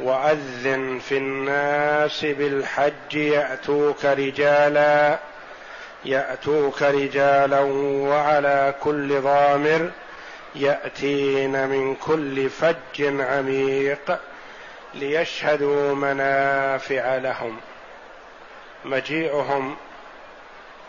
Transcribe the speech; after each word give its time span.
وأذن 0.00 0.98
في 1.08 1.16
الناس 1.16 2.24
بالحج 2.24 3.14
يأتوك 3.14 4.04
رجالا 4.04 5.18
يأتوك 6.04 6.82
رجالا 6.82 7.60
وعلى 8.08 8.74
كل 8.82 9.20
ضامر 9.20 9.90
يأتين 10.54 11.68
من 11.68 11.94
كل 11.94 12.50
فج 12.50 13.20
عميق 13.20 14.18
ليشهدوا 14.94 15.94
منافع 15.94 17.16
لهم. 17.16 17.60
مجيئهم 18.84 19.76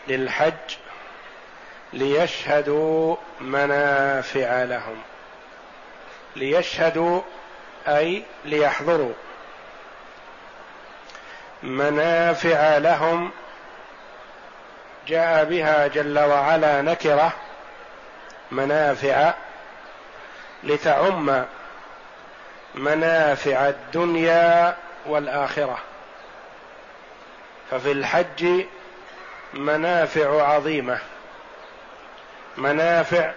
للحج 0.08 0.76
ليشهدوا 1.92 3.16
منافع 3.40 4.62
لهم. 4.62 4.96
ليشهدوا 6.36 7.20
أي 7.88 8.22
ليحضروا. 8.44 9.12
منافع 11.62 12.76
لهم 12.76 13.30
جاء 15.08 15.44
بها 15.44 15.86
جل 15.86 16.18
وعلا 16.18 16.82
نكرة 16.82 17.32
منافع 18.50 19.34
لتعم 20.64 21.44
منافع 22.74 23.68
الدنيا 23.68 24.76
والآخرة. 25.06 25.78
ففي 27.70 27.92
الحج 27.92 28.64
منافع 29.54 30.42
عظيمة 30.54 30.98
منافع 32.56 33.32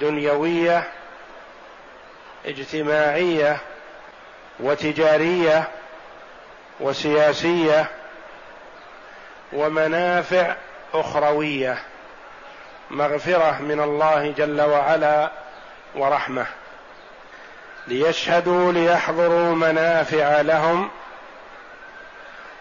دنيوية 0.00 0.88
اجتماعية 2.46 3.56
وتجارية 4.60 5.68
وسياسية 6.80 7.86
ومنافع 9.52 10.54
أخروية 10.94 11.78
مغفرة 12.90 13.58
من 13.62 13.80
الله 13.80 14.34
جل 14.36 14.60
وعلا 14.60 15.30
ورحمة. 15.94 16.46
ليشهدوا 17.86 18.72
ليحضروا 18.72 19.54
منافع 19.54 20.40
لهم 20.40 20.90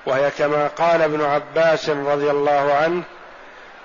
وهي 0.05 0.31
كما 0.31 0.67
قال 0.67 1.01
ابن 1.01 1.25
عباس 1.25 1.89
رضي 1.89 2.31
الله 2.31 2.73
عنه 2.73 3.03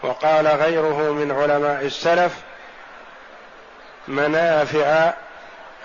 وقال 0.03 0.47
غيره 0.47 1.13
من 1.13 1.33
علماء 1.33 1.85
السلف 1.85 2.33
منافع 4.09 5.13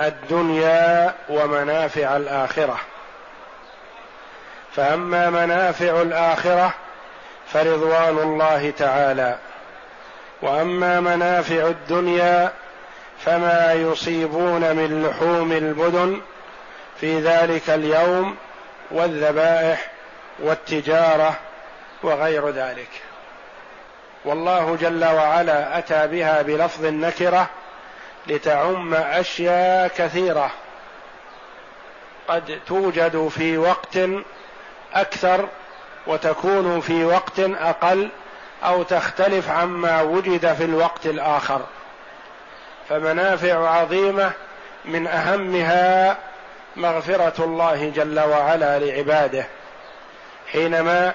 الدنيا 0.07 1.13
ومنافع 1.29 2.17
الآخرة. 2.17 2.77
فأما 4.75 5.29
منافع 5.29 6.01
الآخرة 6.01 6.73
فرضوان 7.47 8.17
الله 8.17 8.73
تعالى. 8.77 9.37
وأما 10.41 10.99
منافع 10.99 11.67
الدنيا 11.67 12.51
فما 13.25 13.73
يصيبون 13.73 14.75
من 14.75 15.07
لحوم 15.07 15.51
البدن 15.51 16.21
في 16.99 17.19
ذلك 17.19 17.69
اليوم 17.69 18.35
والذبائح 18.91 19.91
والتجارة 20.39 21.33
وغير 22.03 22.49
ذلك. 22.49 22.89
والله 24.25 24.77
جل 24.81 25.05
وعلا 25.05 25.77
أتى 25.77 26.07
بها 26.07 26.41
بلفظ 26.41 26.85
النكره 26.85 27.49
لتعم 28.27 28.93
أشياء 28.93 29.87
كثيرة. 29.87 30.51
قد 32.27 32.59
توجد 32.67 33.27
في 33.27 33.57
وقت 33.57 33.97
أكثر 34.93 35.47
وتكون 36.07 36.81
في 36.81 37.03
وقت 37.03 37.39
أقل 37.39 38.09
أو 38.63 38.83
تختلف 38.83 39.49
عما 39.49 40.01
وجد 40.01 40.53
في 40.53 40.65
الوقت 40.65 41.05
الآخر. 41.05 41.61
فمنافع 42.89 43.69
عظيمة 43.69 44.31
من 44.85 45.07
أهمها 45.07 46.17
مغفرة 46.75 47.43
الله 47.43 47.89
جل 47.95 48.19
وعلا 48.19 48.79
لعباده. 48.79 49.45
حينما 50.51 51.13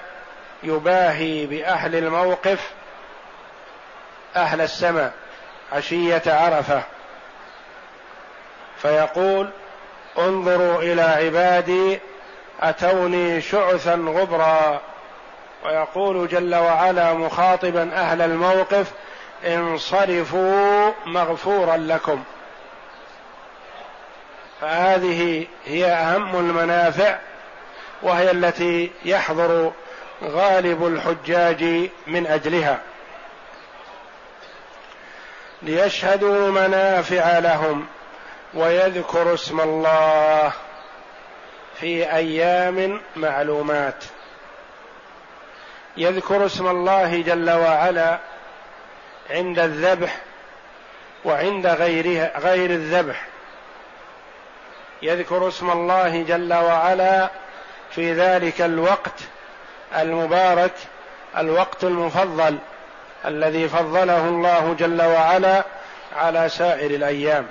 يباهي 0.63 1.45
بأهل 1.45 1.95
الموقف 1.95 2.71
أهل 4.35 4.61
السماء 4.61 5.13
عشية 5.73 6.21
عرفة 6.27 6.83
فيقول 8.81 9.49
انظروا 10.17 10.81
إلى 10.81 11.01
عبادي 11.01 11.99
أتوني 12.61 13.41
شعثا 13.41 13.93
غبرا. 13.93 14.81
ويقول 15.65 16.27
جل 16.27 16.55
وعلا 16.55 17.13
مخاطبا 17.13 17.93
أهل 17.93 18.21
الموقف 18.21 18.91
انصرفوا 19.45 20.91
مغفورا 21.05 21.77
لكم. 21.77 22.23
فهذه 24.61 25.47
هي 25.65 25.85
أهم 25.85 26.35
المنافع 26.35 27.17
وهي 28.01 28.31
التي 28.31 28.91
يحضر 29.05 29.71
غالب 30.23 30.87
الحجاج 30.87 31.89
من 32.07 32.27
أجلها. 32.27 32.79
ليشهدوا 35.61 36.51
منافع 36.51 37.39
لهم. 37.39 37.87
ويذكروا 38.53 39.33
اسم 39.33 39.61
الله 39.61 40.51
في 41.79 42.13
أيام 42.13 43.01
معلومات. 43.15 44.03
يذكر 45.97 46.45
اسم 46.45 46.67
الله 46.67 47.21
جل 47.21 47.49
وعلا 47.49 48.19
عند 49.29 49.59
الذبح 49.59 50.17
وعند 51.25 51.67
غيرها 51.67 52.39
غير 52.39 52.69
الذبح. 52.69 53.25
يذكر 55.01 55.47
اسم 55.47 55.69
الله 55.69 56.23
جل 56.23 56.53
وعلا 56.53 57.29
في 57.91 58.13
ذلك 58.13 58.61
الوقت 58.61 59.19
المبارك 59.97 60.73
الوقت 61.37 61.83
المفضل 61.83 62.57
الذي 63.25 63.69
فضله 63.69 64.25
الله 64.25 64.75
جل 64.79 65.01
وعلا 65.01 65.63
على 66.15 66.49
سائر 66.49 66.91
الأيام. 66.91 67.47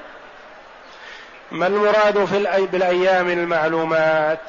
ما 1.51 1.67
المراد 1.67 2.25
في 2.25 2.67
بالأيام 2.67 3.29
المعلومات؟ 3.29 4.41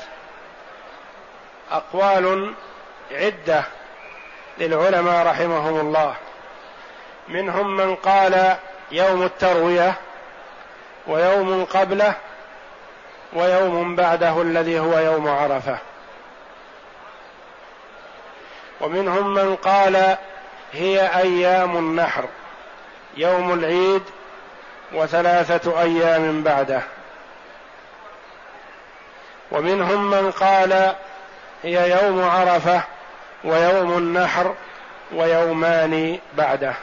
أقوال 1.71 2.53
عدة 3.11 3.63
للعلماء 4.57 5.27
رحمهم 5.27 5.79
الله. 5.79 6.15
منهم 7.27 7.77
من 7.77 7.95
قال 7.95 8.55
يوم 8.91 9.23
التروية 9.23 9.93
ويوم 11.07 11.65
قبله 11.65 12.13
ويوم 13.33 13.95
بعده 13.95 14.41
الذي 14.41 14.79
هو 14.79 14.99
يوم 14.99 15.27
عرفة. 15.27 15.77
ومنهم 18.81 19.33
من 19.33 19.55
قال 19.55 20.17
هي 20.73 21.17
أيام 21.17 21.77
النحر 21.77 22.25
يوم 23.17 23.53
العيد 23.53 24.03
وثلاثة 24.93 25.81
أيام 25.81 26.43
بعده. 26.43 26.81
ومنهم 29.51 30.11
من 30.11 30.31
قال 30.31 30.95
هي 31.63 31.91
يوم 31.91 32.23
عرفة 32.23 32.81
ويوم 33.43 33.97
النحر 33.97 34.55
ويومان 35.11 36.19
بعده. 36.33 36.73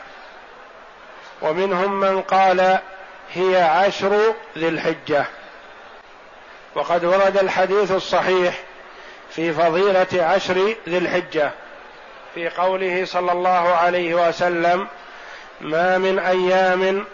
ومنهم 1.43 2.01
من 2.01 2.23
قال 2.23 2.79
هي 3.35 3.63
عشر 3.63 4.35
ذي 4.59 4.69
الحجة. 4.69 5.25
وقد 6.75 7.05
ورد 7.05 7.39
الحديث 7.39 7.93
الصحيح 7.93 8.55
في 9.31 9.53
فضيلة 9.53 10.07
عشر 10.25 10.75
ذي 10.89 10.99
الحجة 10.99 11.51
في 12.35 12.49
قوله 12.49 13.05
صلى 13.05 13.33
الله 13.33 13.75
عليه 13.75 14.29
وسلم 14.29 14.89
ما 15.61 15.99
من 15.99 16.19
أيام 16.19 17.05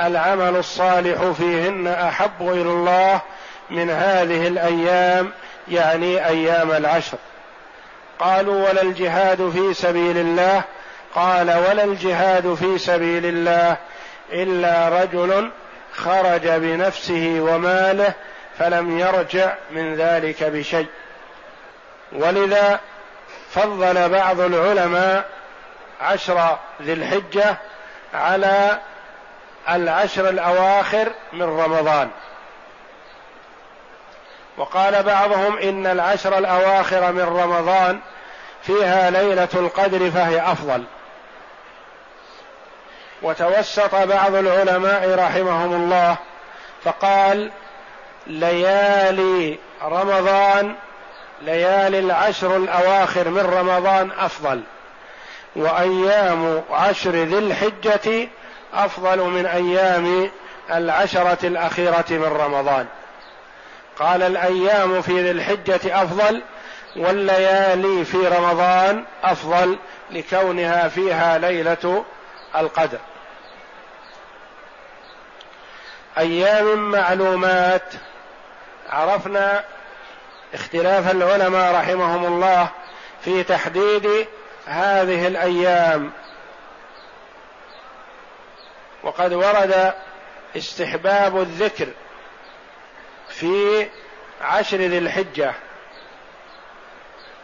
العمل 0.00 0.56
الصالح 0.56 1.30
فيهن 1.30 1.86
أحب 1.86 2.40
إلى 2.40 2.62
الله 2.62 3.20
من 3.70 3.90
هذه 3.90 4.48
الأيام 4.48 5.32
يعني 5.68 6.26
أيام 6.26 6.70
العشر. 6.70 7.18
قالوا 8.18 8.68
ولا 8.68 8.82
الجهاد 8.82 9.50
في 9.50 9.74
سبيل 9.74 10.18
الله. 10.18 10.62
قال 11.14 11.50
ولا 11.50 11.84
الجهاد 11.84 12.54
في 12.54 12.78
سبيل 12.78 13.26
الله 13.26 13.76
إلا 14.32 14.88
رجل 15.02 15.50
خرج 15.94 16.48
بنفسه 16.48 17.36
وماله 17.40 18.12
فلم 18.58 18.98
يرجع 18.98 19.54
من 19.70 19.94
ذلك 19.96 20.44
بشيء. 20.44 20.86
ولذا 22.12 22.80
فضل 23.50 24.08
بعض 24.08 24.40
العلماء 24.40 25.24
عشر 26.00 26.58
ذي 26.82 26.92
الحجة 26.92 27.56
على 28.14 28.78
العشر 29.70 30.28
الأواخر 30.28 31.12
من 31.32 31.42
رمضان. 31.42 32.10
وقال 34.56 35.02
بعضهم 35.02 35.58
إن 35.58 35.86
العشر 35.86 36.38
الأواخر 36.38 37.12
من 37.12 37.22
رمضان 37.22 38.00
فيها 38.62 39.10
ليلة 39.10 39.48
القدر 39.54 40.10
فهي 40.10 40.40
أفضل. 40.40 40.84
وتوسط 43.22 43.94
بعض 43.94 44.34
العلماء 44.34 45.14
رحمهم 45.14 45.72
الله 45.74 46.16
فقال 46.84 47.50
ليالي 48.26 49.58
رمضان 49.82 50.74
ليالي 51.42 51.98
العشر 51.98 52.56
الأواخر 52.56 53.28
من 53.28 53.40
رمضان 53.40 54.10
أفضل. 54.18 54.62
وأيام 55.56 56.62
عشر 56.70 57.10
ذي 57.10 57.38
الحجة 57.38 58.28
أفضل 58.74 59.18
من 59.18 59.46
أيام 59.46 60.30
العشرة 60.70 61.46
الأخيرة 61.46 62.04
من 62.10 62.24
رمضان. 62.40 62.86
قال 63.98 64.22
الأيام 64.22 65.02
في 65.02 65.22
ذي 65.22 65.30
الحجة 65.30 66.02
أفضل 66.02 66.42
والليالي 66.96 68.04
في 68.04 68.16
رمضان 68.16 69.04
أفضل 69.24 69.78
لكونها 70.10 70.88
فيها 70.88 71.38
ليلة 71.38 72.04
القدر. 72.56 72.98
أيام 76.18 76.90
معلومات. 76.90 77.92
عرفنا 78.90 79.64
اختلاف 80.54 81.10
العلماء 81.10 81.74
رحمهم 81.74 82.24
الله 82.24 82.68
في 83.24 83.42
تحديد 83.42 84.26
هذه 84.66 85.26
الأيام. 85.26 86.10
وقد 89.02 89.32
ورد 89.32 89.94
استحباب 90.56 91.40
الذكر 91.40 91.88
في 93.28 93.86
عشر 94.40 94.76
ذي 94.76 94.98
الحجة. 94.98 95.52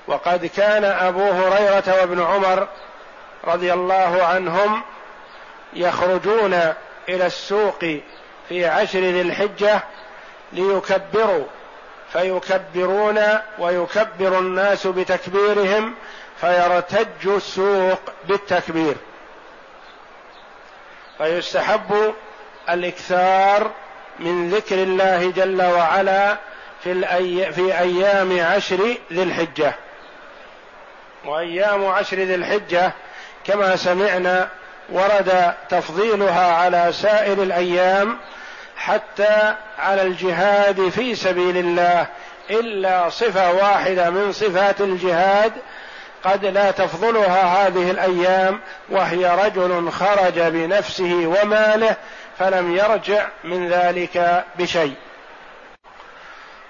وقد 0.07 0.47
كان 0.47 0.85
أبو 0.85 1.31
هريرة 1.31 1.85
وابن 2.01 2.23
عمر 2.23 2.69
رضي 3.45 3.73
الله 3.73 4.25
عنهم 4.25 4.83
يخرجون 5.73 6.55
إلى 7.09 7.27
السوق 7.27 7.85
في 8.49 8.67
عشر 8.67 8.99
ذي 8.99 9.21
الحجة 9.21 9.83
ليكبروا 10.53 11.45
فيكبرون 12.13 13.21
ويكبر 13.59 14.39
الناس 14.39 14.87
بتكبيرهم 14.87 15.95
فيرتج 16.41 17.27
السوق 17.29 18.01
بالتكبير. 18.25 18.97
فيستحب 21.19 22.15
الإكثار 22.71 23.71
من 24.19 24.51
ذكر 24.51 24.75
الله 24.75 25.31
جل 25.31 25.63
وعلا 25.63 26.37
في, 26.83 26.93
الأي... 26.93 27.53
في 27.53 27.79
أيام 27.79 28.41
عشر 28.41 28.97
ذي 29.13 29.23
الحجة. 29.23 29.75
وأيام 31.25 31.87
عشر 31.87 32.17
ذي 32.17 32.35
الحجة 32.35 32.93
كما 33.45 33.77
سمعنا 33.77 34.49
ورد 34.89 35.55
تفضيلها 35.69 36.53
على 36.53 36.93
سائر 36.93 37.43
الأيام 37.43 38.19
حتى 38.77 39.55
على 39.79 40.03
الجهاد 40.03 40.89
في 40.89 41.15
سبيل 41.15 41.57
الله 41.57 42.07
إلا 42.51 43.09
صفة 43.09 43.53
واحدة 43.53 44.11
من 44.11 44.33
صفات 44.33 44.81
الجهاد 44.81 45.53
قد 46.25 46.45
لا 46.45 46.71
تفضلها 46.71 47.67
هذه 47.67 47.91
الأيام 47.91 48.61
وهي 48.91 49.47
رجل 49.47 49.91
خرج 49.91 50.41
بنفسه 50.41 51.35
وماله 51.43 51.97
فلم 52.39 52.77
يرجع 52.77 53.27
من 53.45 53.69
ذلك 53.69 54.45
بشيء. 54.59 54.95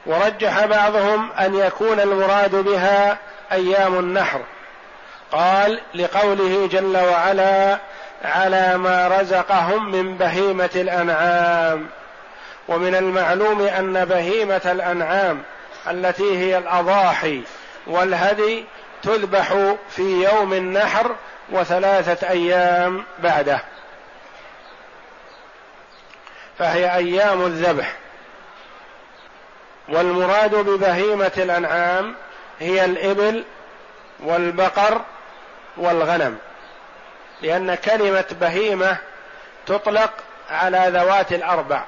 ورجح 0.07 0.67
بعضهم 0.67 1.33
أن 1.33 1.55
يكون 1.55 2.01
المراد 2.01 2.55
بها 2.55 3.19
أيام 3.53 3.99
النحر. 3.99 4.41
قال 5.33 5.81
لقوله 5.95 6.69
جل 6.73 6.97
وعلا 6.97 7.79
على 8.25 8.77
ما 8.77 9.09
رزقهم 9.09 9.91
من 9.91 10.17
بهيمة 10.17 10.71
الأنعام. 10.77 11.89
ومن 12.69 12.95
المعلوم 12.95 13.61
أن 13.63 14.05
بهيمة 14.05 14.61
الأنعام 14.65 15.43
التي 15.91 16.39
هي 16.39 16.59
الأضاحي 16.59 17.43
والهدي 17.87 18.65
تذبح 19.05 19.75
في 19.91 20.03
يوم 20.03 20.53
النحر 20.53 21.17
وثلاثة 21.51 22.29
أيام 22.29 23.05
بعده. 23.19 23.61
فهي 26.59 26.95
أيام 26.97 27.47
الذبح. 27.47 27.97
والمراد 29.89 30.55
ببهيمة 30.55 31.33
الأنعام 31.37 32.15
هي 32.61 32.85
الإبل 32.85 33.45
والبقر 34.21 35.01
والغنم 35.77 36.39
لأن 37.43 37.75
كلمة 37.75 38.25
بهيمة 38.41 38.97
تطلق 39.67 40.13
على 40.51 40.85
ذوات 40.89 41.33
الأربع 41.33 41.85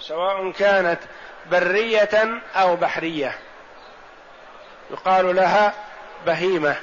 سواء 0.00 0.50
كانت 0.50 0.98
برية 1.50 2.40
أو 2.56 2.76
بحرية. 2.76 3.38
يقال 4.90 5.36
لها 5.36 5.72
بهيمة. 6.26 6.76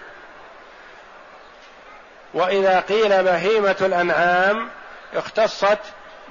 وإذا 2.34 2.80
قيل 2.80 3.24
بهيمة 3.24 3.76
الأنعام 3.82 4.70
اختصت 5.14 5.80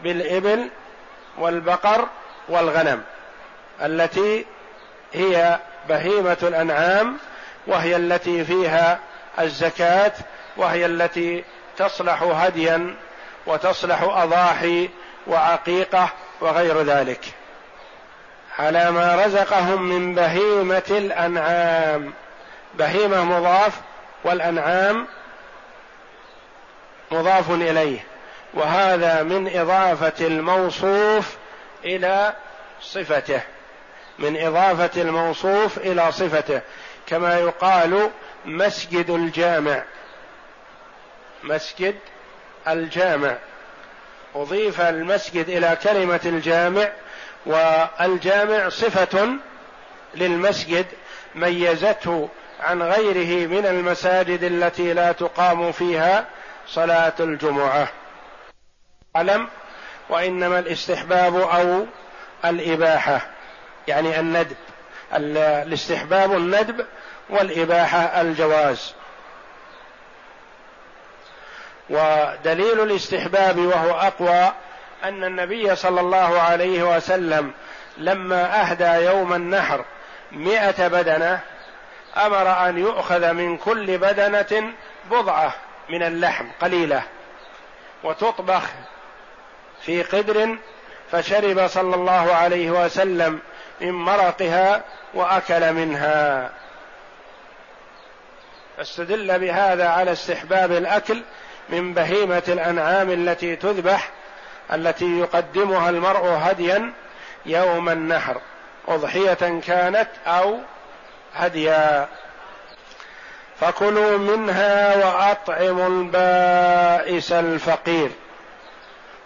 بالإبل 0.02 0.70
والبقر 1.38 2.08
والغنم 2.48 3.02
التي 3.82 4.46
هي 5.12 5.58
بهيمة 5.88 6.36
الأنعام 6.42 7.16
وهي 7.66 7.96
التي 7.96 8.44
فيها 8.44 8.98
الزكاة 9.38 10.12
وهي 10.56 10.86
التي 10.86 11.44
تصلح 11.76 12.22
هديا 12.22 12.96
وتصلح 13.46 14.02
أضاحي 14.02 14.90
وعقيقة 15.26 16.08
وغير 16.40 16.82
ذلك. 16.82 17.24
على 18.58 18.90
ما 18.90 19.24
رزقهم 19.26 19.82
من 19.82 20.14
بهيمة 20.14 20.82
الأنعام. 20.90 22.12
بهيمة 22.74 23.24
مضاف 23.24 23.80
والأنعام 24.24 25.06
مضاف 27.10 27.50
إليه. 27.50 28.04
وهذا 28.54 29.22
من 29.22 29.58
إضافة 29.58 30.26
الموصوف 30.26 31.36
إلى 31.84 32.34
صفته. 32.80 33.40
من 34.18 34.46
إضافة 34.46 35.02
الموصوف 35.02 35.78
إلى 35.78 36.12
صفته. 36.12 36.60
كما 37.06 37.38
يقال 37.38 38.10
مسجد 38.44 39.10
الجامع. 39.10 39.82
مسجد 41.42 41.94
الجامع. 42.68 43.36
أضيف 44.34 44.80
المسجد 44.80 45.48
إلى 45.48 45.78
كلمة 45.82 46.20
الجامع 46.24 46.88
والجامع 47.46 48.68
صفة 48.68 49.28
للمسجد 50.14 50.86
ميزته 51.34 52.28
عن 52.60 52.82
غيره 52.82 53.46
من 53.46 53.66
المساجد 53.66 54.44
التي 54.44 54.92
لا 54.92 55.12
تقام 55.12 55.72
فيها 55.72 56.26
صلاة 56.68 57.12
الجمعة. 57.20 57.88
علم 59.16 59.48
وإنما 60.08 60.58
الاستحباب 60.58 61.36
أو 61.36 61.86
الإباحة 62.44 63.20
يعني 63.88 64.20
الندب. 64.20 64.56
الاستحباب 65.12 66.32
الندب 66.32 66.86
والإباحة 67.30 68.20
الجواز. 68.20 68.94
ودليل 71.90 72.80
الاستحباب 72.80 73.58
وهو 73.58 73.90
أقوى 73.90 74.52
أن 75.04 75.24
النبي 75.24 75.76
صلى 75.76 76.00
الله 76.00 76.40
عليه 76.40 76.96
وسلم 76.96 77.52
لما 77.98 78.60
أهدى 78.60 79.04
يوم 79.04 79.34
النحر 79.34 79.84
مئة 80.32 80.88
بدنة 80.88 81.40
أمر 82.16 82.68
أن 82.68 82.78
يؤخذ 82.78 83.32
من 83.32 83.56
كل 83.56 83.98
بدنة 83.98 84.72
بضعة 85.10 85.54
من 85.88 86.02
اللحم 86.02 86.46
قليلة 86.60 87.02
وتطبخ 88.04 88.62
في 89.82 90.02
قدر 90.02 90.56
فشرب 91.12 91.66
صلى 91.66 91.94
الله 91.94 92.34
عليه 92.34 92.70
وسلم 92.70 93.40
من 93.80 93.92
مرقها 93.92 94.82
وأكل 95.14 95.72
منها. 95.72 96.50
فاستدل 98.76 99.38
بهذا 99.38 99.88
على 99.88 100.12
استحباب 100.12 100.72
الأكل 100.72 101.22
من 101.68 101.94
بهيمة 101.94 102.42
الأنعام 102.48 103.10
التي 103.10 103.56
تذبح 103.56 104.10
التي 104.72 105.18
يقدمها 105.18 105.90
المرء 105.90 106.26
هديا 106.26 106.92
يوم 107.46 107.88
النحر 107.88 108.40
أضحية 108.88 109.60
كانت 109.66 110.08
أو 110.26 110.58
هديا. 111.34 112.08
فكلوا 113.60 114.18
منها 114.18 114.96
وأطعموا 114.96 115.88
البائس 115.88 117.32
الفقير. 117.32 118.10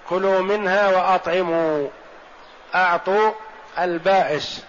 كلوا 0.08 0.40
منها 0.40 0.88
وأطعموا 0.88 1.88
أعطوا 2.74 3.32
البائس. 3.78 4.64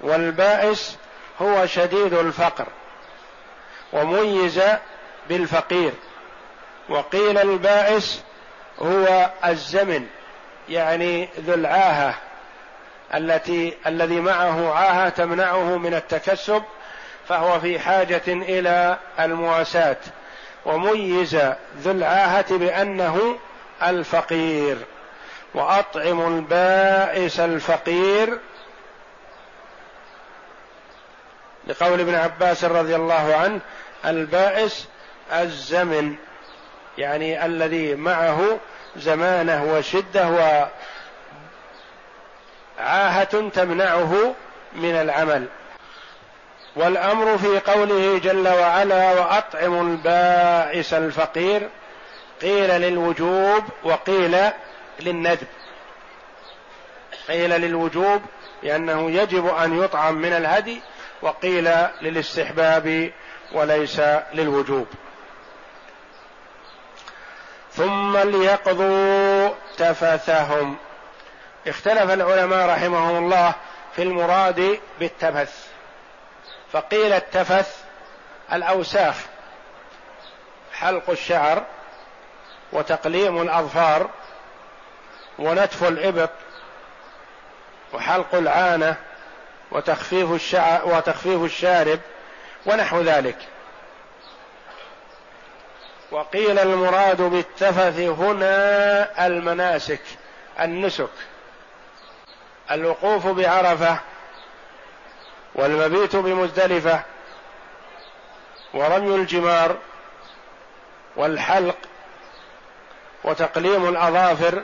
والبائس 0.00 0.96
هو 1.42 1.66
شديد 1.66 2.14
الفقر 2.14 2.66
وميز 3.92 4.60
بالفقير. 5.28 5.92
وقيل 6.88 7.38
البائس 7.38 8.22
هو 8.82 9.30
الزمن 9.44 10.06
يعني 10.68 11.28
ذو 11.40 11.54
العاهة 11.54 12.14
التي 13.14 13.74
الذي 13.86 14.20
معه 14.20 14.74
عاهة 14.74 15.08
تمنعه 15.08 15.76
من 15.76 15.94
التكسب 15.94 16.62
فهو 17.28 17.60
في 17.60 17.78
حاجة 17.78 18.22
إلى 18.26 18.96
المواساة. 19.20 19.96
وميز 20.66 21.34
ذو 21.78 21.90
العاهة 21.90 22.56
بأنه 22.56 23.38
الفقير. 23.82 24.78
وأطعم 25.54 26.38
البائس 26.38 27.40
الفقير. 27.40 28.38
لقول 31.66 32.00
ابن 32.00 32.14
عباس 32.14 32.64
رضي 32.64 32.96
الله 32.96 33.34
عنه 33.36 33.60
البائس 34.04 34.88
الزمن. 35.32 36.16
يعني 36.98 37.46
الذي 37.46 37.94
معه 37.94 38.58
زمانه 38.96 39.64
وشدة 39.64 40.28
وعاهة 42.78 43.48
تمنعه 43.48 44.34
من 44.72 44.94
العمل. 44.94 45.46
والأمر 46.76 47.38
في 47.38 47.58
قوله 47.58 48.18
جل 48.18 48.48
وعلا 48.48 49.12
وأطعم 49.12 49.90
البائس 49.90 50.94
الفقير 50.94 51.68
قيل 52.42 52.80
للوجوب 52.80 53.64
وقيل 53.84 54.36
للندب. 55.00 55.46
قيل 57.28 57.50
للوجوب 57.50 58.22
لأنه 58.62 59.10
يجب 59.10 59.46
أن 59.46 59.82
يطعم 59.82 60.14
من 60.14 60.32
الهدي 60.32 60.80
وقيل 61.22 61.70
للاستحباب 62.02 63.10
وليس 63.52 64.00
للوجوب. 64.34 64.86
ثم 67.78 68.16
ليقضوا 68.16 69.50
تفثهم. 69.76 70.76
اختلف 71.66 72.10
العلماء 72.10 72.68
رحمهم 72.68 73.24
الله 73.24 73.54
في 73.96 74.02
المراد 74.02 74.80
بالتفث. 75.00 75.66
فقيل 76.72 77.12
التفث 77.12 77.76
الأوساخ 78.52 79.14
حلق 80.74 81.10
الشعر 81.10 81.62
وتقليم 82.72 83.42
الأظفار 83.42 84.10
ونتف 85.38 85.84
الإبط 85.84 86.30
وحلق 87.94 88.34
العانة 88.34 88.96
وتخفيف 89.70 90.32
الشعر 90.32 90.88
وتخفيف 90.88 91.42
الشارب 91.42 92.00
ونحو 92.66 93.00
ذلك. 93.00 93.38
وقيل 96.10 96.58
المراد 96.58 97.22
بالتفث 97.22 97.98
هنا 97.98 99.26
المناسك 99.26 100.00
النسك. 100.60 101.10
الوقوف 102.70 103.26
بعرفة 103.26 103.98
والمبيت 105.54 106.16
بمزدلفة 106.16 107.02
ورمي 108.74 109.14
الجمار 109.14 109.76
والحلق 111.16 111.76
وتقليم 113.24 113.88
الأظافر 113.88 114.62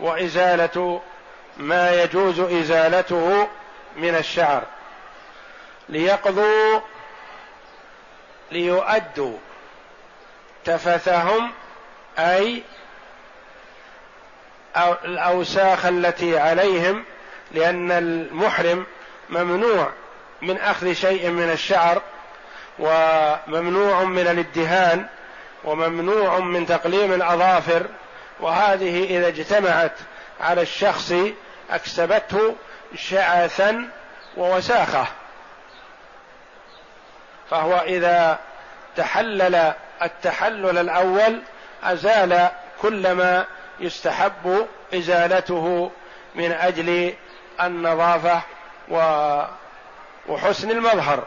وإزالة 0.00 1.00
ما 1.56 2.02
يجوز 2.02 2.40
إزالته 2.40 3.48
من 3.96 4.14
الشعر. 4.14 4.62
ليقضوا 5.88 6.80
ليؤدوا 8.50 9.38
تفثهم 10.64 11.50
أي 12.18 12.62
الأوساخ 15.04 15.86
التي 15.86 16.38
عليهم 16.38 17.04
لأن 17.52 17.90
المحرم 17.90 18.86
ممنوع 19.30 19.92
من 20.42 20.58
أخذ 20.58 20.92
شيء 20.92 21.28
من 21.28 21.50
الشعر 21.50 22.02
وممنوع 22.78 24.04
من 24.04 24.26
الادهان 24.26 25.06
وممنوع 25.64 26.38
من 26.38 26.66
تقليم 26.66 27.12
الأظافر 27.12 27.86
وهذه 28.40 29.04
إذا 29.04 29.28
اجتمعت 29.28 29.92
على 30.40 30.62
الشخص 30.62 31.14
أكسبته 31.70 32.54
شعثا 32.94 33.88
ووساخة. 34.36 35.06
فهو 37.50 37.78
إذا 37.78 38.38
تحلل 38.96 39.72
التحلل 40.02 40.78
الأول 40.78 41.42
أزال 41.82 42.48
كل 42.82 43.12
ما 43.12 43.46
يستحب 43.80 44.66
إزالته 44.94 45.90
من 46.34 46.52
أجل 46.52 47.14
النظافة 47.60 48.42
وحسن 50.28 50.70
المظهر. 50.70 51.24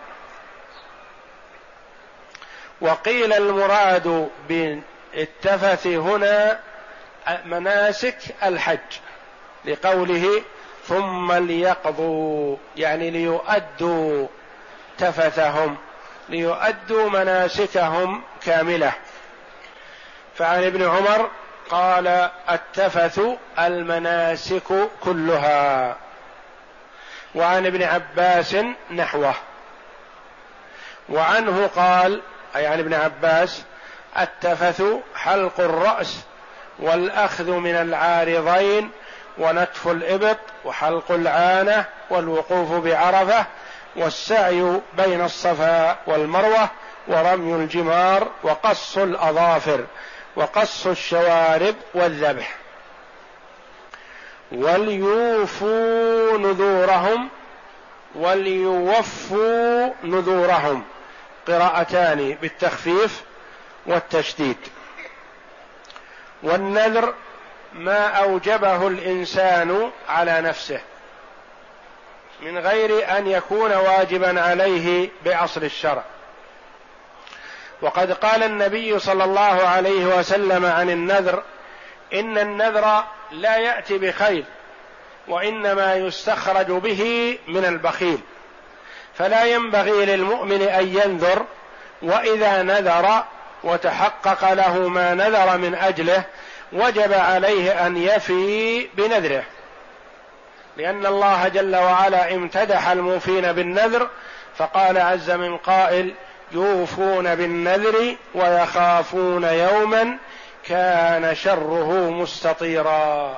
وقيل 2.82 3.34
المراد 3.34 4.30
بالتفث 4.50 5.88
هنا 5.88 6.60
مناسك 7.46 8.18
الحج 8.44 8.80
لقوله 9.66 10.42
ثم 10.88 11.34
ليقضوا 11.34 12.58
يعني 12.78 13.10
ليؤدوا 13.10 14.28
تفثهم 14.98 15.78
ليؤدوا 16.30 17.10
مناسكهم 17.10 18.22
كاملة. 18.46 18.94
فعن 20.36 20.64
ابن 20.64 20.90
عمر 20.90 21.30
قال 21.70 22.30
التفث 22.50 23.22
المناسك 23.60 24.90
كلها. 25.04 25.96
وعن 27.36 27.66
ابن 27.66 27.84
عباس 27.84 28.56
نحوه. 28.92 29.34
وعنه 31.10 31.70
قال 31.76 32.22
أي 32.56 32.68
عن 32.68 32.80
ابن 32.80 32.94
عباس 32.94 33.64
التفث 34.20 34.84
حلق 35.16 35.60
الرأس 35.60 36.20
والأخذ 36.80 37.52
من 37.52 37.76
العارضين 37.76 38.92
ونتف 39.38 39.88
الإبط 39.88 40.38
وحلق 40.66 41.12
العانة 41.12 41.86
والوقوف 42.10 42.72
بعرفة 42.72 43.46
والسعي 43.96 44.80
بين 44.94 45.22
الصفا 45.22 45.98
والمروة 46.08 46.70
ورمي 47.08 47.56
الجمار 47.56 48.28
وقص 48.44 48.98
الأظافر 48.98 49.86
وقص 50.36 50.88
الشوارب 50.88 51.76
والذبح. 51.94 52.56
وليوفوا 54.52 56.38
نذورهم 56.38 57.30
وليوفوا 58.16 59.90
نذورهم. 60.04 60.84
قراءتان 61.48 62.38
بالتخفيف 62.42 63.22
والتشديد. 63.86 64.58
والنذر 66.44 67.14
ما 67.74 68.08
أوجبه 68.08 68.88
الإنسان 68.88 69.92
على 70.10 70.42
نفسه 70.42 70.80
من 72.42 72.58
غير 72.58 73.18
أن 73.18 73.28
يكون 73.28 73.74
واجبا 73.74 74.42
عليه 74.42 75.10
بأصل 75.26 75.64
الشرع. 75.64 76.04
وقد 77.84 78.12
قال 78.12 78.44
النبي 78.44 79.00
صلى 79.00 79.24
الله 79.24 79.68
عليه 79.68 80.06
وسلم 80.06 80.66
عن 80.66 80.90
النذر 80.90 81.44
إن 82.14 82.38
النذر 82.38 83.04
لا 83.32 83.58
يأتي 83.58 83.98
بخير 83.98 84.44
وإنما 85.28 85.96
يستخرج 85.96 86.66
به 86.66 87.38
من 87.48 87.66
البخيل. 87.66 88.20
فلا 89.14 89.46
ينبغي 89.46 90.06
للمؤمن 90.06 90.62
أن 90.62 90.88
ينذر 90.88 91.46
وإذا 92.02 92.62
نذر 92.62 93.24
وتحقق 93.64 94.54
له 94.54 94.88
ما 94.88 95.14
نذر 95.14 95.58
من 95.58 95.76
أجله 95.76 96.24
وجب 96.74 97.14
عليه 97.14 97.88
أن 97.88 97.98
يفي 97.98 98.88
بنذره. 98.94 99.44
لأن 100.78 101.06
الله 101.06 101.48
جل 101.48 101.76
وعلا 101.76 102.34
امتدح 102.34 102.88
الموفين 102.88 103.52
بالنذر 103.52 104.10
فقال 104.58 104.98
عز 104.98 105.32
من 105.32 105.58
قائل 105.58 106.14
يوفون 106.54 107.36
بالنذر 107.36 108.16
ويخافون 108.36 109.44
يوما 109.44 110.18
كان 110.68 111.36
شره 111.36 112.10
مستطيرا. 112.10 113.38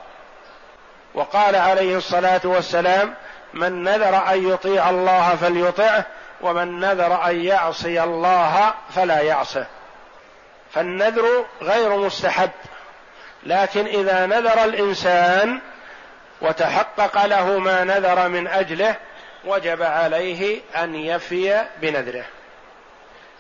وقال 1.14 1.56
عليه 1.56 1.98
الصلاة 1.98 2.42
والسلام 2.44 3.14
من 3.54 3.84
نذر 3.84 4.34
أن 4.34 4.50
يطيع 4.50 4.90
الله 4.90 5.36
فليطعه 5.36 6.06
ومن 6.42 6.80
نذر 6.80 7.26
أن 7.26 7.42
يعصي 7.46 8.04
الله 8.04 8.74
فلا 8.96 9.22
يعصه. 9.22 9.66
فالنذر 10.72 11.46
غير 11.62 11.98
مستحب 11.98 12.52
لكن 13.44 13.86
إذا 13.86 14.26
نذر 14.26 14.64
الإنسان 14.64 15.60
وتحقق 16.42 17.26
له 17.26 17.60
ما 17.60 17.84
نذر 17.84 18.28
من 18.28 18.48
أجله 18.48 18.96
وجب 19.46 19.84
عليه 19.84 20.62
أن 20.76 20.96
يفي 20.96 21.66
بنذره. 21.82 22.26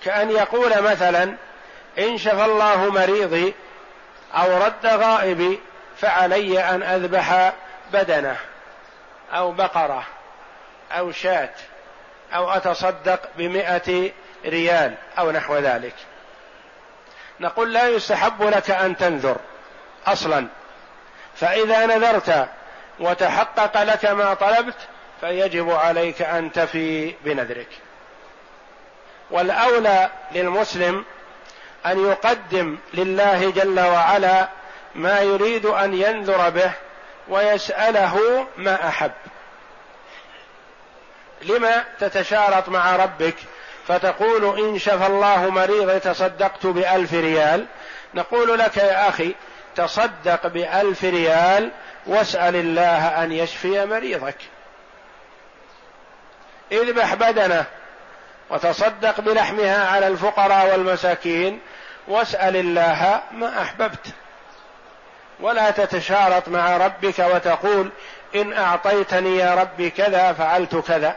كأن 0.06 0.32
يقول 0.32 0.82
مثلا 0.82 1.36
إن 2.00 2.18
شفى 2.18 2.46
الله 2.46 2.92
مريضي 2.92 3.54
أو 4.34 4.58
رد 4.58 4.86
غائبي 4.86 5.60
فعلي 5.98 6.64
أن 6.64 6.84
أذبح 6.84 7.54
بدنه 7.94 8.38
أو 9.34 9.52
بقرة 9.52 10.04
أو 10.92 11.12
شاة 11.12 11.54
أو 12.34 12.52
أتصدق 12.52 13.20
بمائه 13.38 14.12
ريال 14.46 14.96
أو 15.20 15.32
نحو 15.32 15.58
ذلك. 15.58 15.94
نقول 17.40 17.74
لا 17.74 17.88
يستحب 17.88 18.44
لك 18.44 18.72
أن 18.72 18.98
تنذر 18.98 19.38
أصلا. 20.06 20.48
فإذا 21.36 21.86
نذرت 21.86 22.50
وتحقق 23.00 23.84
لك 23.84 24.06
ما 24.06 24.34
طلبت 24.34 24.78
فيجب 25.22 25.72
عليك 25.72 26.22
أن 26.22 26.52
تفي 26.52 27.16
بنذرك. 27.24 27.68
والأولى 29.32 30.10
للمسلم 30.32 31.05
أن 31.86 32.05
يقدم 32.05 32.77
لله 32.94 33.51
جل 33.51 33.79
وعلا 33.79 34.48
ما 34.96 35.20
يريد 35.20 35.65
أن 35.65 35.94
ينذر 35.94 36.50
به 36.50 36.72
ويسأله 37.27 38.48
ما 38.58 38.88
أحب. 38.88 39.12
لما 41.41 41.84
تتشارط 42.00 42.70
مع 42.70 42.96
ربك 42.96 43.36
فتقول 43.88 44.60
إن 44.60 44.79
شفى 44.79 45.05
الله 45.08 45.50
مريض 45.50 46.00
تصدقت 46.00 46.65
بألف 46.65 47.13
ريال. 47.13 47.65
نقول 48.13 48.60
لك 48.60 48.77
يا 48.77 49.10
أخي 49.10 49.36
تصدق 49.75 50.48
بألف 50.48 51.03
ريال 51.03 51.72
واسأل 52.05 52.55
الله 52.55 53.24
أن 53.24 53.32
يشفي 53.32 53.86
مريضك. 53.86 54.38
اذبح 56.72 57.13
بدنه. 57.13 57.65
وتصدق 58.50 59.22
بلحمها 59.22 59.88
على 59.88 60.08
الفقراء 60.08 60.72
والمساكين 60.72 61.60
واسأل 62.08 62.56
الله 62.56 63.22
ما 63.32 63.62
أحببت. 63.62 64.08
ولا 65.40 65.72
تتشارط 65.72 66.50
مع 66.50 66.78
ربك 66.78 67.20
وتقول 67.20 67.92
إن 68.36 68.54
أعطيتني 68.54 69.38
يا 69.38 69.56
ربي 69.56 69.90
كذا 69.90 70.34
فعلت 70.34 70.75
كذا. 70.75 71.16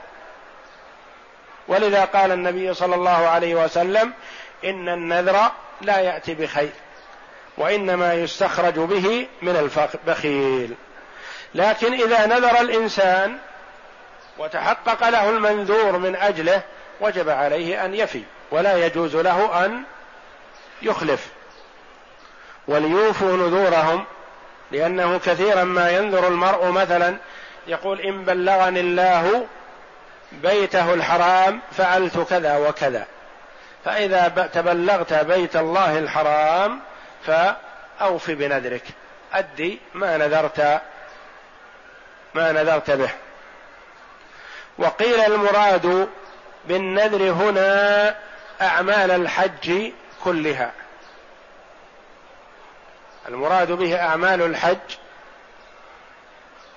ولذا 1.68 2.04
قال 2.04 2.32
النبي 2.32 2.74
صلى 2.74 2.94
الله 2.94 3.28
عليه 3.28 3.54
وسلم 3.54 4.12
إن 4.64 4.88
النذر 4.88 5.50
لا 5.80 5.98
يأتي 5.98 6.34
بخير 6.34 6.72
وإنما 7.58 8.14
يستخرج 8.14 8.74
به 8.74 9.26
من 9.42 9.56
البخيل. 9.56 10.74
لكن 11.54 11.92
إذا 11.92 12.26
نذر 12.26 12.60
الإنسان 12.60 13.38
وتحقق 14.38 15.08
له 15.08 15.30
المنذور 15.30 15.98
من 15.98 16.16
أجله 16.16 16.62
وجب 17.00 17.28
عليه 17.28 17.84
أن 17.84 17.94
يفي 17.94 18.22
ولا 18.50 18.86
يجوز 18.86 19.16
له 19.16 19.64
أن 19.64 19.82
يخلف. 20.82 21.28
وليوفوا 22.68 23.36
نذورهم 23.36 24.04
لأنه 24.70 25.18
كثيرا 25.18 25.64
ما 25.64 25.90
ينذر 25.90 26.28
المرء 26.28 26.70
مثلا 26.70 27.16
يقول 27.66 28.00
إن 28.00 28.24
بلغني 28.24 28.80
الله 28.80 29.46
بيته 30.32 30.94
الحرام 30.94 31.60
فعلت 31.72 32.18
كذا 32.18 32.56
وكذا. 32.56 33.06
فإذا 33.84 34.48
تبلغت 34.52 35.12
بيت 35.14 35.56
الله 35.56 35.98
الحرام 35.98 36.80
فأوف 37.26 38.30
بنذرك. 38.30 38.84
أدي 39.32 39.78
ما 39.94 40.16
نذرت 40.16 40.80
ما 42.34 42.52
نذرت 42.52 42.90
به. 42.90 43.10
وقيل 44.78 45.20
المراد 45.20 46.08
بالنذر 46.64 47.22
هنا 47.22 48.14
أعمال 48.60 49.10
الحج 49.10 49.92
كلها. 50.24 50.72
المراد 53.28 53.72
به 53.72 54.00
أعمال 54.00 54.42
الحج 54.42 54.96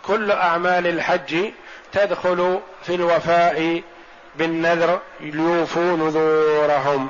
كل 0.05 0.31
أعمال 0.31 0.87
الحج 0.87 1.51
تدخل 1.91 2.59
في 2.83 2.95
الوفاء 2.95 3.81
بالنذر 4.35 4.99
ليوفوا 5.19 5.97
نذورهم. 5.97 7.09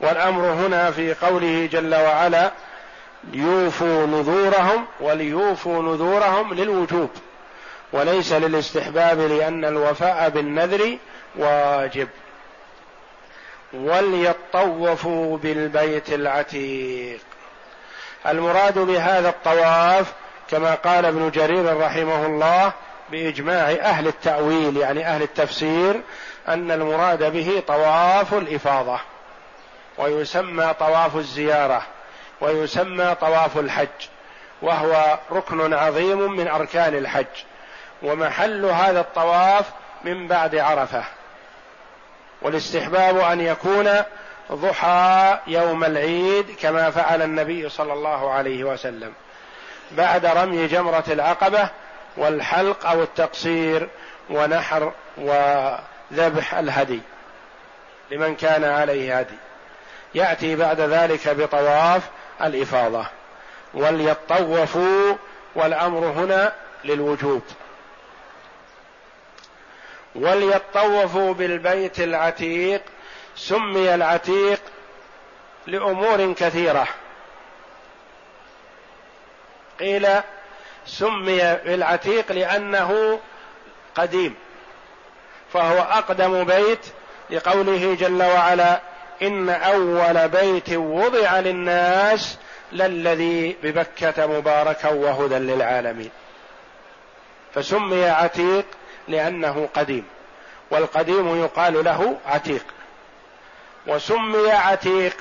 والأمر 0.00 0.42
هنا 0.52 0.90
في 0.90 1.14
قوله 1.14 1.68
جل 1.72 1.94
وعلا 1.94 2.52
ليوفوا 3.32 4.06
نذورهم 4.06 4.86
وليوفوا 5.00 5.82
نذورهم 5.82 6.54
للوجوب. 6.54 7.10
وليس 7.92 8.32
للاستحباب 8.32 9.20
لأن 9.20 9.64
الوفاء 9.64 10.28
بالنذر 10.28 10.98
واجب. 11.36 12.08
وليطوفوا 13.72 15.38
بالبيت 15.38 16.12
العتيق. 16.12 17.20
المراد 18.26 18.78
بهذا 18.78 19.28
الطواف 19.28 20.12
كما 20.50 20.74
قال 20.74 21.04
ابن 21.06 21.30
جرير 21.30 21.80
رحمه 21.80 22.26
الله 22.26 22.72
بإجماع 23.10 23.70
أهل 23.70 24.06
التأويل 24.08 24.76
يعني 24.76 25.06
أهل 25.06 25.22
التفسير 25.22 26.00
أن 26.48 26.70
المراد 26.70 27.32
به 27.32 27.62
طواف 27.66 28.34
الإفاضة 28.34 29.00
ويسمى 29.98 30.74
طواف 30.78 31.16
الزيارة 31.16 31.82
ويسمى 32.40 33.14
طواف 33.20 33.58
الحج 33.58 34.08
وهو 34.62 35.18
ركن 35.32 35.74
عظيم 35.74 36.32
من 36.32 36.48
أركان 36.48 36.94
الحج. 36.94 37.26
ومحل 38.06 38.64
هذا 38.64 39.00
الطواف 39.00 39.64
من 40.04 40.28
بعد 40.28 40.56
عرفة. 40.56 41.04
والاستحباب 42.42 43.18
أن 43.18 43.40
يكون 43.40 43.90
ضحى 44.52 45.38
يوم 45.46 45.84
العيد 45.84 46.56
كما 46.60 46.90
فعل 46.90 47.22
النبي 47.22 47.68
صلى 47.68 47.92
الله 47.92 48.30
عليه 48.30 48.64
وسلم. 48.64 49.12
بعد 49.92 50.26
رمي 50.26 50.66
جمرة 50.66 51.04
العقبة 51.08 51.68
والحلق 52.16 52.86
أو 52.86 53.02
التقصير 53.02 53.88
ونحر 54.30 54.92
وذبح 55.16 56.54
الهدي 56.54 57.00
لمن 58.10 58.36
كان 58.36 58.64
عليه 58.64 59.18
هدي. 59.18 59.36
يأتي 60.14 60.56
بعد 60.56 60.80
ذلك 60.80 61.28
بطواف 61.28 62.02
الإفاضة. 62.42 63.06
وليطوفوا 63.74 65.14
والأمر 65.54 65.98
هنا 65.98 66.52
للوجوب. 66.84 67.42
وليطوفوا 70.20 71.34
بالبيت 71.34 72.00
العتيق 72.00 72.82
سمي 73.36 73.94
العتيق 73.94 74.60
لأمور 75.66 76.32
كثيرة. 76.32 76.88
قيل 79.80 80.08
سمي 80.86 81.58
بالعتيق 81.64 82.32
لأنه 82.32 83.20
قديم 83.94 84.34
فهو 85.52 85.78
أقدم 85.78 86.44
بيت 86.44 86.86
لقوله 87.30 87.94
جل 87.94 88.22
وعلا 88.22 88.80
إن 89.22 89.50
أول 89.50 90.28
بيت 90.28 90.72
وضع 90.72 91.40
للناس 91.40 92.38
للذي 92.72 93.56
ببكة 93.62 94.26
مباركا 94.26 94.88
وهدى 94.88 95.38
للعالمين. 95.38 96.10
فسمي 97.54 98.08
عتيق 98.08 98.64
لأنه 99.08 99.68
قديم 99.74 100.04
والقديم 100.70 101.40
يقال 101.44 101.84
له 101.84 102.18
عتيق. 102.26 102.64
وسمي 103.86 104.50
عتيق 104.50 105.16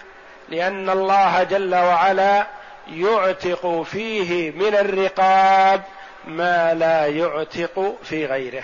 لأن 0.50 0.90
الله 0.90 1.44
جل 1.44 1.76
وعلا 1.76 2.48
يعتق 2.88 3.82
فيه 3.92 4.52
من 4.52 4.76
الرقاب 4.76 5.84
ما 6.26 6.74
لا 6.74 7.08
يعتق 7.08 7.98
في 8.04 8.26
غيره. 8.26 8.64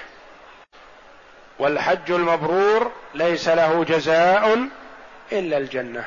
والحج 1.60 2.12
المبرور 2.12 2.92
ليس 3.14 3.50
له 3.50 3.84
جزاء 3.84 4.68
إلا 5.32 5.58
الجنة. 5.58 6.06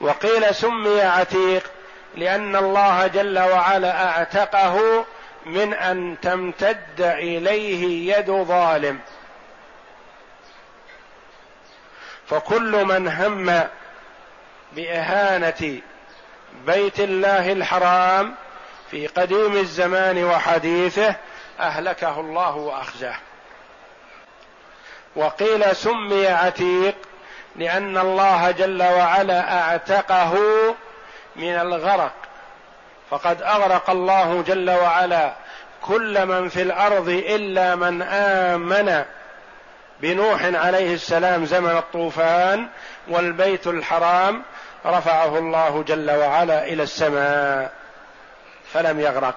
وقيل 0.00 0.54
سمي 0.54 1.00
عتيق 1.00 1.70
لأن 2.16 2.56
الله 2.56 3.06
جل 3.06 3.38
وعلا 3.38 4.08
أعتقه 4.08 5.04
من 5.46 5.74
أن 5.74 6.16
تمتد 6.22 7.00
إليه 7.00 8.14
يد 8.16 8.30
ظالم. 8.30 9.00
فكل 12.26 12.84
من 12.84 13.08
هم 13.08 13.68
بإهانة 14.72 15.80
بيت 16.66 17.00
الله 17.00 17.52
الحرام 17.52 18.34
في 18.90 19.06
قديم 19.06 19.56
الزمان 19.56 20.24
وحديثه 20.24 21.14
أهلكه 21.60 22.20
الله 22.20 22.56
وأخزاه. 22.56 23.16
وقيل 25.16 25.76
سمي 25.76 26.28
عتيق 26.28 26.94
لأن 27.56 27.98
الله 27.98 28.50
جل 28.50 28.82
وعلا 28.82 29.60
أعتقه 29.60 30.34
من 31.36 31.54
الغرق. 31.54 32.12
فقد 33.10 33.42
أغرق 33.42 33.90
الله 33.90 34.42
جل 34.42 34.70
وعلا 34.70 35.32
كل 35.82 36.26
من 36.26 36.48
في 36.48 36.62
الأرض 36.62 37.08
إلا 37.08 37.74
من 37.74 38.02
آمن 38.02 39.04
بنوح 40.00 40.44
عليه 40.44 40.94
السلام 40.94 41.46
زمن 41.46 41.76
الطوفان 41.76 42.68
والبيت 43.08 43.66
الحرام 43.66 44.42
رفعه 44.86 45.38
الله 45.38 45.82
جل 45.82 46.10
وعلا 46.10 46.64
إلى 46.64 46.82
السماء 46.82 47.72
فلم 48.72 49.00
يغرق. 49.00 49.34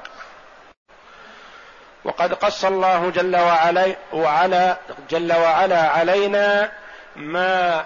وقد 2.04 2.34
قص 2.34 2.66
الله 2.66 3.10
جل 3.10 3.36
وعلا 3.36 3.96
وعلا 4.14 4.78
جل 5.10 5.34
وعلا 5.34 5.90
علينا 5.90 6.72
ما 7.16 7.86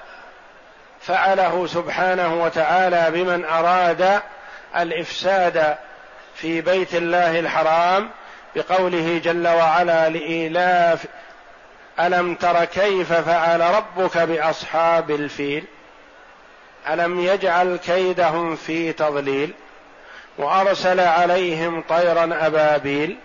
فعله 1.02 1.68
سبحانه 1.68 2.44
وتعالى 2.44 3.12
بمن 3.12 3.46
أراد 3.46 4.22
الإفساد 4.78 5.78
في 6.36 6.62
بيت 6.62 6.96
الله 6.96 7.40
الحرام 7.40 8.10
بقوله 8.56 9.22
جل 9.24 9.48
وعلا 9.48 10.10
لإيلاف 10.10 11.06
ألم 12.00 12.36
تر 12.36 12.66
كيف 12.66 13.14
فعل 13.14 13.62
ربك 13.62 14.18
بأصحاب 14.18 15.12
الفيل؟ 15.12 15.64
ألم 16.90 17.20
يجعل 17.20 17.78
كيدهم 17.78 18.56
في 18.56 18.94
تضليل؟ 18.94 19.54
وأرسل 20.38 21.00
عليهم 21.00 21.84
طيرا 21.90 22.48
أبابيل 22.48 23.18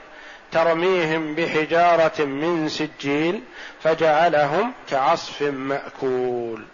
ترميهم 0.53 1.35
بحجارة 1.35 2.25
من 2.25 2.69
سجيل 2.69 3.43
فجعلهم 3.83 4.73
كعصف 4.91 5.43
مأكول. 5.43 6.65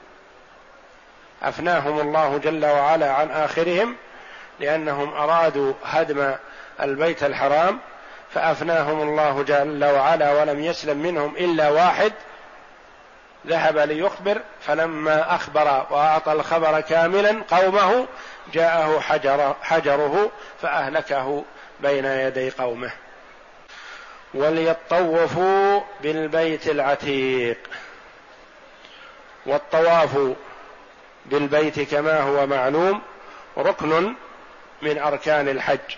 أفناهم 1.43 2.01
الله 2.01 2.39
جل 2.39 2.65
وعلا 2.67 3.13
عن 3.13 3.31
آخرهم 3.31 3.97
لأنهم 4.61 5.15
أرادوا 5.15 5.73
هدم 5.85 6.35
البيت 6.81 7.23
الحرام 7.25 7.81
فأفناهم 8.35 9.03
الله 9.03 9.43
جل 9.43 9.85
وعلا 9.85 10.41
ولم 10.41 10.61
يسلم 10.65 10.97
منهم 10.97 11.37
إلا 11.37 11.69
واحد. 11.71 12.13
ذهب 13.47 13.79
ليخبر 13.79 14.41
فلما 14.61 15.35
أخبر 15.35 15.87
وأعطى 15.91 16.33
الخبر 16.33 16.81
كاملا 16.81 17.43
قومه 17.51 18.07
جاءه 18.53 19.01
حجر 19.01 19.55
حجره 19.63 20.31
فأهلكه 20.63 21.45
بين 21.81 22.05
يدي 22.05 22.51
قومه. 22.51 22.91
وليطوفوا 24.35 25.81
بالبيت 26.03 26.69
العتيق. 26.69 27.59
والطواف 29.47 30.19
بالبيت 31.27 31.81
كما 31.95 32.21
هو 32.21 32.47
معلوم 32.47 33.03
ركن 33.59 34.15
من 34.83 34.99
أركان 34.99 35.49
الحج. 35.49 35.97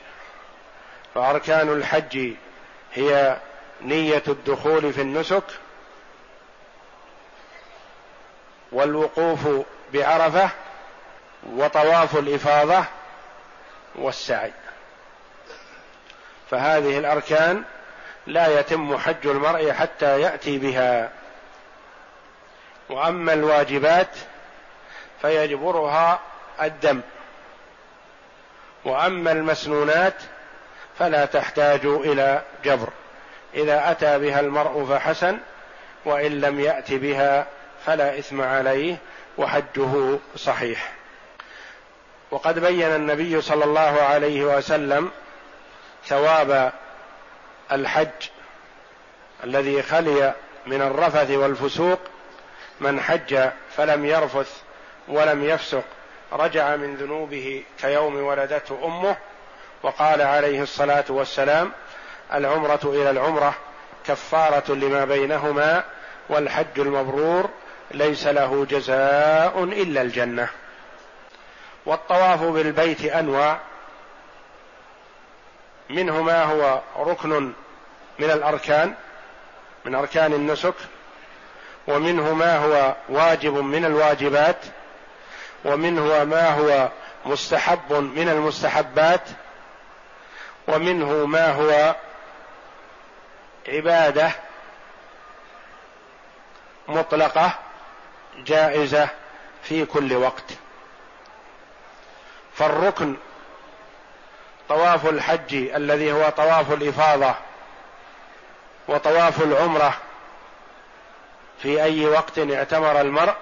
فأركان 1.14 1.68
الحج 1.68 2.32
هي 2.92 3.36
نية 3.82 4.22
الدخول 4.28 4.92
في 4.92 5.00
النسك 5.00 5.44
والوقوف 8.72 9.48
بعرفة 9.92 10.50
وطواف 11.52 12.16
الإفاضة 12.16 12.84
والسعي. 13.94 14.52
فهذه 16.50 16.98
الأركان 16.98 17.64
لا 18.26 18.60
يتم 18.60 18.98
حج 18.98 19.26
المرء 19.26 19.72
حتى 19.72 20.20
يأتي 20.20 20.58
بها. 20.58 21.10
وأما 22.88 23.32
الواجبات 23.32 24.16
فيجبرها 25.22 26.20
الدم. 26.62 27.00
وأما 28.84 29.32
المسنونات 29.32 30.14
فلا 30.98 31.24
تحتاج 31.24 31.80
إلى 31.84 32.42
جبر. 32.64 32.88
إذا 33.54 33.90
أتى 33.90 34.18
بها 34.18 34.40
المرء 34.40 34.84
فحسن 34.84 35.38
وإن 36.04 36.40
لم 36.40 36.60
يأت 36.60 36.92
بها 36.92 37.46
فلا 37.86 38.18
إثم 38.18 38.40
عليه 38.42 38.96
وحجه 39.38 40.18
صحيح. 40.36 40.92
وقد 42.30 42.58
بين 42.58 42.94
النبي 42.94 43.40
صلى 43.40 43.64
الله 43.64 44.02
عليه 44.02 44.44
وسلم 44.44 45.10
ثواب 46.06 46.72
الحج 47.72 48.28
الذي 49.44 49.82
خلي 49.82 50.34
من 50.66 50.82
الرفث 50.82 51.30
والفسوق 51.30 51.98
من 52.80 53.00
حج 53.00 53.48
فلم 53.76 54.04
يرفث 54.06 54.62
ولم 55.08 55.44
يفسق 55.44 55.84
رجع 56.32 56.76
من 56.76 56.96
ذنوبه 56.96 57.64
كيوم 57.80 58.16
ولدته 58.16 58.78
أمه 58.84 59.16
وقال 59.82 60.22
عليه 60.22 60.62
الصلاة 60.62 61.04
والسلام 61.08 61.72
العمرة 62.34 62.80
إلى 62.84 63.10
العمرة 63.10 63.54
كفارة 64.06 64.72
لما 64.72 65.04
بينهما 65.04 65.84
والحج 66.28 66.80
المبرور 66.80 67.50
ليس 67.90 68.26
له 68.26 68.66
جزاء 68.70 69.64
إلا 69.64 70.02
الجنة. 70.02 70.48
والطواف 71.86 72.42
بالبيت 72.42 73.04
انواع 73.04 73.58
منه 75.90 76.22
ما 76.22 76.44
هو 76.44 76.80
ركن 76.98 77.52
من 78.18 78.30
الأركان 78.30 78.94
من 79.84 79.94
أركان 79.94 80.32
النسك 80.32 80.74
ومنه 81.88 82.34
ما 82.34 82.56
هو 82.58 82.94
واجب 83.08 83.54
من 83.54 83.84
الواجبات. 83.84 84.64
ومنه 85.64 86.24
ما 86.24 86.48
هو 86.48 86.88
مستحب 87.26 87.92
من 87.92 88.28
المستحبات 88.28 89.28
ومنه 90.68 91.26
ما 91.26 91.52
هو 91.52 91.96
عبادة 93.68 94.30
مطلقة 96.88 97.52
جائزة 98.36 99.08
في 99.62 99.84
كل 99.84 100.14
وقت. 100.16 100.44
فالركن 102.54 103.16
طواف 104.68 105.06
الحج 105.06 105.54
الذي 105.54 106.12
هو 106.12 106.28
طواف 106.28 106.72
الإفاضة 106.72 107.34
وطواف 108.88 109.42
العمرة 109.42 109.94
في 111.62 111.82
أي 111.82 112.06
وقت 112.06 112.38
اعتمر 112.38 113.00
المرء 113.00 113.34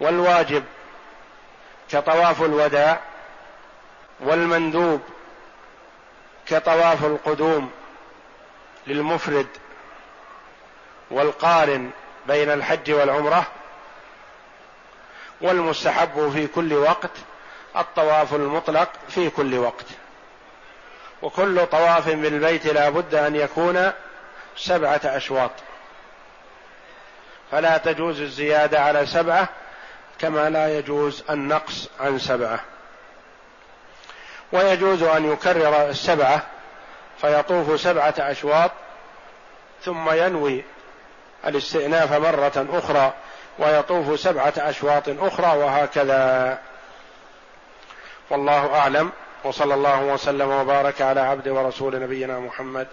والواجب 0.00 0.64
كطواف 1.90 2.42
الوداع 2.42 3.00
والمندوب 4.20 5.00
كطواف 6.46 7.04
القدوم 7.04 7.70
للمفرد 8.86 9.46
والقارن 11.10 11.90
بين 12.26 12.50
الحج 12.50 12.92
والعمرة 12.92 13.46
والمستحب 15.40 16.30
في 16.32 16.46
كل 16.46 16.72
وقت 16.74 17.10
الطواف 17.76 18.34
المطلق 18.34 18.88
في 19.08 19.30
كل 19.30 19.54
وقت. 19.54 19.84
وكل 21.22 21.66
طواف 21.66 22.08
بالبيت 22.08 22.66
لا 22.66 22.88
بد 22.90 23.14
أن 23.14 23.36
يكون 23.36 23.92
سبعة 24.56 25.00
أشواط. 25.04 25.50
فلا 27.50 27.78
تجوز 27.78 28.20
الزيادة 28.20 28.80
على 28.82 29.06
سبعة 29.06 29.48
كما 30.20 30.50
لا 30.50 30.78
يجوز 30.78 31.24
النقص 31.30 31.88
عن 32.00 32.18
سبعة. 32.18 32.60
ويجوز 34.52 35.02
أن 35.02 35.32
يكرر 35.32 35.88
السبعة 35.88 36.42
فيطوف 37.20 37.80
سبعة 37.80 38.14
أشواط 38.18 38.70
ثم 39.82 40.10
ينوي 40.10 40.64
الاستئناف 41.46 42.12
مرة 42.12 42.66
أخرى 42.72 43.14
ويطوف 43.58 44.20
سبعة 44.20 44.52
أشواط 44.56 45.08
أخرى 45.08 45.58
وهكذا. 45.58 46.58
والله 48.30 48.74
أعلم 48.74 49.12
وصلى 49.44 49.74
الله 49.74 50.02
وسلم 50.02 50.50
وبارك 50.50 51.02
على 51.02 51.20
عبد 51.20 51.48
ورسول 51.48 52.00
نبينا 52.00 52.38
محمد 52.38 52.86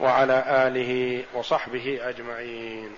وعلى 0.00 0.44
آله 0.48 1.24
وصحبه 1.34 2.00
أجمعين. 2.02 2.96